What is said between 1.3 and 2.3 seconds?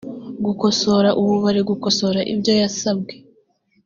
bari gukosora